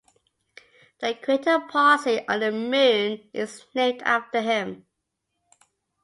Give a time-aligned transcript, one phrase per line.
[1.01, 4.87] The crater Pawsey on the Moon is named after him.